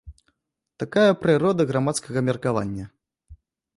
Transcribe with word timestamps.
Такая 0.83 1.11
прырода 1.25 1.67
грамадскага 1.73 2.19
меркавання. 2.31 2.85